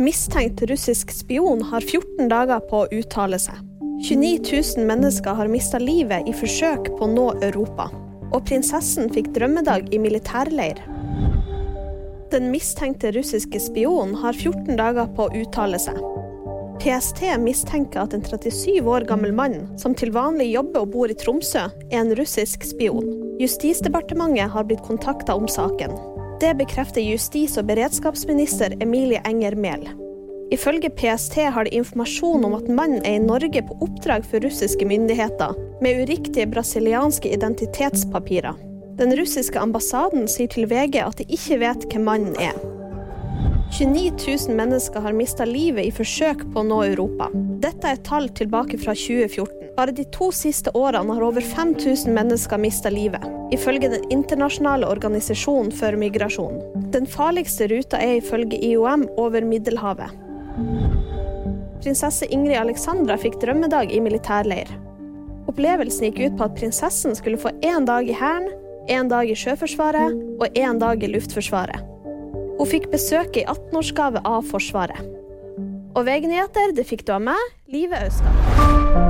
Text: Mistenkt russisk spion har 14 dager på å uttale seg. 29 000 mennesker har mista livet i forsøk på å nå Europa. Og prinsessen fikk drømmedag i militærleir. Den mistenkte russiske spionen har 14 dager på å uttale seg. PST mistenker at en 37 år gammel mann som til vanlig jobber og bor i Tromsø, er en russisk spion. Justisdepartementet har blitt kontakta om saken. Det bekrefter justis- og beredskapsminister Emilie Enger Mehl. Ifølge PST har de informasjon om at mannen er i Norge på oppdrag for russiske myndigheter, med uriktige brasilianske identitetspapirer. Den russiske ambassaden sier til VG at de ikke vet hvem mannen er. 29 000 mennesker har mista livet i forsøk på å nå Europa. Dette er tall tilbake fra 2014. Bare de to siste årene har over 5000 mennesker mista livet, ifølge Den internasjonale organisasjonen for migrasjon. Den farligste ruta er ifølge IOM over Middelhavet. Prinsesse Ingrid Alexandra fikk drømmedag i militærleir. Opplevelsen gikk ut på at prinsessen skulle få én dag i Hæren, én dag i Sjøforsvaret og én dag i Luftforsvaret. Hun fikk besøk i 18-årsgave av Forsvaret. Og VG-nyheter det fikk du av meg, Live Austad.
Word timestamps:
Mistenkt 0.00 0.62
russisk 0.62 1.10
spion 1.10 1.62
har 1.62 1.80
14 1.80 2.28
dager 2.30 2.60
på 2.70 2.78
å 2.78 2.86
uttale 2.88 3.36
seg. 3.36 3.58
29 4.06 4.38
000 4.78 4.86
mennesker 4.88 5.34
har 5.36 5.50
mista 5.52 5.76
livet 5.76 6.24
i 6.24 6.32
forsøk 6.32 6.86
på 6.94 7.04
å 7.04 7.08
nå 7.10 7.26
Europa. 7.44 7.90
Og 8.32 8.46
prinsessen 8.48 9.10
fikk 9.12 9.28
drømmedag 9.36 9.90
i 9.92 9.98
militærleir. 10.00 10.80
Den 12.32 12.48
mistenkte 12.48 13.10
russiske 13.12 13.60
spionen 13.60 14.16
har 14.22 14.32
14 14.32 14.80
dager 14.80 15.10
på 15.18 15.26
å 15.26 15.34
uttale 15.42 15.82
seg. 15.82 16.00
PST 16.80 17.20
mistenker 17.44 18.06
at 18.06 18.16
en 18.16 18.24
37 18.24 18.80
år 18.80 19.04
gammel 19.04 19.36
mann 19.36 19.66
som 19.76 19.92
til 19.92 20.14
vanlig 20.16 20.48
jobber 20.54 20.86
og 20.86 20.94
bor 20.94 21.12
i 21.12 21.18
Tromsø, 21.26 21.66
er 21.90 22.00
en 22.00 22.16
russisk 22.16 22.64
spion. 22.64 23.04
Justisdepartementet 23.42 24.48
har 24.56 24.64
blitt 24.64 24.80
kontakta 24.88 25.36
om 25.36 25.44
saken. 25.44 25.92
Det 26.40 26.54
bekrefter 26.56 27.04
justis- 27.04 27.58
og 27.60 27.66
beredskapsminister 27.68 28.72
Emilie 28.80 29.20
Enger 29.28 29.52
Mehl. 29.60 29.82
Ifølge 30.50 30.88
PST 30.90 31.36
har 31.52 31.68
de 31.68 31.74
informasjon 31.76 32.46
om 32.48 32.54
at 32.56 32.70
mannen 32.72 33.04
er 33.04 33.18
i 33.18 33.22
Norge 33.22 33.60
på 33.68 33.76
oppdrag 33.84 34.24
for 34.24 34.40
russiske 34.40 34.88
myndigheter, 34.88 35.52
med 35.84 36.00
uriktige 36.06 36.48
brasilianske 36.48 37.28
identitetspapirer. 37.36 38.56
Den 38.96 39.12
russiske 39.20 39.60
ambassaden 39.60 40.24
sier 40.32 40.48
til 40.48 40.64
VG 40.72 41.02
at 41.04 41.20
de 41.20 41.28
ikke 41.28 41.60
vet 41.60 41.84
hvem 41.92 42.08
mannen 42.08 42.34
er. 42.40 42.56
29 43.76 44.16
000 44.48 44.56
mennesker 44.56 45.04
har 45.04 45.14
mista 45.14 45.44
livet 45.44 45.86
i 45.86 45.94
forsøk 45.94 46.48
på 46.54 46.64
å 46.64 46.66
nå 46.66 46.80
Europa. 46.88 47.28
Dette 47.60 47.92
er 47.92 48.00
tall 48.08 48.32
tilbake 48.32 48.80
fra 48.80 48.96
2014. 48.96 49.59
Bare 49.76 49.92
de 49.94 50.04
to 50.12 50.30
siste 50.34 50.72
årene 50.76 51.14
har 51.14 51.24
over 51.24 51.44
5000 51.44 52.12
mennesker 52.14 52.58
mista 52.58 52.90
livet, 52.90 53.22
ifølge 53.54 53.88
Den 53.88 54.04
internasjonale 54.10 54.86
organisasjonen 54.86 55.72
for 55.72 55.96
migrasjon. 55.96 56.60
Den 56.92 57.06
farligste 57.06 57.68
ruta 57.70 57.98
er 57.98 58.18
ifølge 58.18 58.58
IOM 58.64 59.06
over 59.16 59.44
Middelhavet. 59.46 60.10
Prinsesse 61.80 62.26
Ingrid 62.28 62.58
Alexandra 62.60 63.16
fikk 63.18 63.38
drømmedag 63.40 63.92
i 63.92 64.00
militærleir. 64.04 64.68
Opplevelsen 65.48 66.10
gikk 66.10 66.20
ut 66.26 66.36
på 66.38 66.48
at 66.50 66.58
prinsessen 66.58 67.16
skulle 67.16 67.40
få 67.40 67.54
én 67.64 67.86
dag 67.88 68.08
i 68.08 68.16
Hæren, 68.16 68.50
én 68.88 69.08
dag 69.08 69.30
i 69.30 69.38
Sjøforsvaret 69.38 70.12
og 70.40 70.58
én 70.58 70.78
dag 70.82 71.02
i 71.02 71.10
Luftforsvaret. 71.10 71.80
Hun 72.60 72.68
fikk 72.68 72.90
besøk 72.92 73.40
i 73.40 73.46
18-årsgave 73.48 74.20
av 74.28 74.44
Forsvaret. 74.50 75.00
Og 75.96 76.04
VG-nyheter 76.06 76.76
det 76.76 76.86
fikk 76.86 77.06
du 77.08 77.16
av 77.16 77.24
meg, 77.32 77.56
Live 77.72 77.96
Austad. 78.04 79.09